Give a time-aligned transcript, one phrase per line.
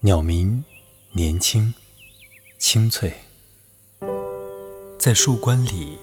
[0.00, 0.62] 鸟鸣，
[1.12, 1.72] 年轻，
[2.58, 3.12] 清脆，
[4.98, 5.96] 在树冠里，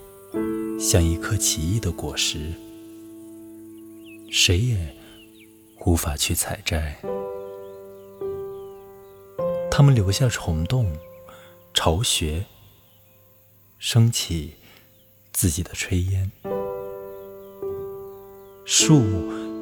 [0.80, 2.52] 像一颗奇异的果实，
[4.32, 4.96] 谁也
[5.86, 6.98] 无法去采摘。
[9.70, 10.92] 它们留下虫洞、
[11.74, 12.46] 巢穴，
[13.78, 14.56] 升起
[15.32, 16.32] 自己的炊烟。
[18.66, 19.04] 树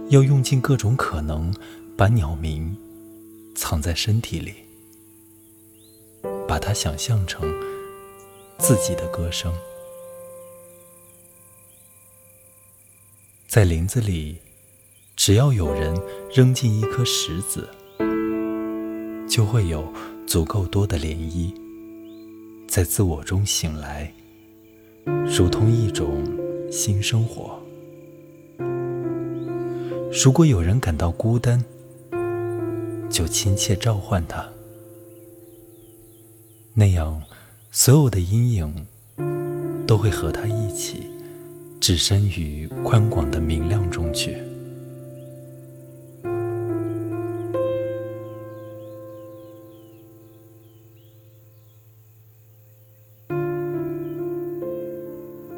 [0.09, 1.53] 要用尽各种可能，
[1.97, 2.75] 把鸟鸣
[3.61, 4.55] 藏在身体里，
[6.47, 7.47] 把它想象成
[8.57, 9.53] 自己的歌声。
[13.47, 14.39] 在林子里，
[15.15, 15.95] 只要有人
[16.33, 17.69] 扔进一颗石子。
[19.29, 19.87] 就会有
[20.25, 21.53] 足够多的涟漪，
[22.67, 24.11] 在自我中醒来，
[25.37, 26.25] 如同一种
[26.71, 27.61] 新生活。
[30.11, 31.63] 如果有人感到孤单，
[33.11, 34.47] 就亲切召唤他，
[36.73, 37.21] 那样
[37.69, 38.87] 所有的阴影
[39.85, 41.11] 都会和他一起
[41.79, 44.37] 置身于宽广的明亮中去。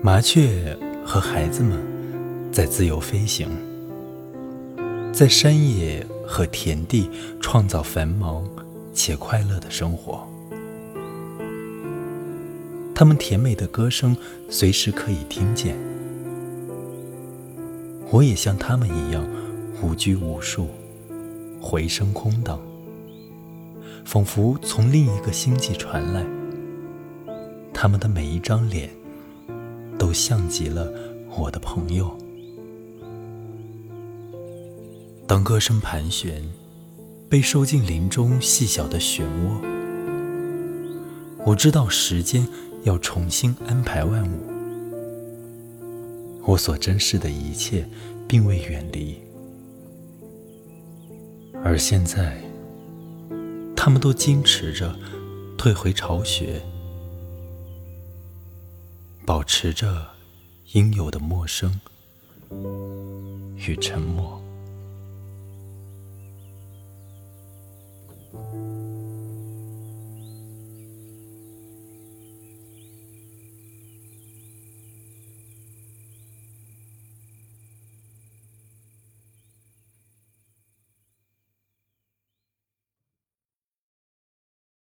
[0.01, 1.79] 麻雀和孩子们
[2.51, 3.47] 在自由飞行，
[5.14, 7.08] 在山野和田地
[7.39, 8.44] 创造繁忙
[8.94, 10.28] 且快乐的生活。
[12.95, 14.17] 他们甜美的歌声
[14.50, 15.78] 随时可以听见。
[18.09, 19.23] 我也像他们一样
[19.84, 20.67] 无拘无束，
[21.61, 22.59] 回声空荡，
[24.03, 26.25] 仿佛从另一个星际传来。
[27.72, 28.89] 他们的每一张脸。
[29.95, 30.91] 都像极了
[31.38, 32.17] 我的朋友。
[35.33, 36.47] 当歌声盘旋，
[37.27, 39.57] 被收进林中细小的漩涡，
[41.44, 42.47] 我知道时间
[42.83, 44.45] 要重新安排万物。
[46.45, 47.89] 我所珍视的一切，
[48.27, 49.17] 并未远离，
[51.63, 52.39] 而现在，
[53.75, 54.95] 他们都矜持着
[55.57, 56.61] 退回巢穴。
[59.25, 60.05] 保持着
[60.73, 61.81] 应有的陌生
[63.55, 64.39] 与沉默。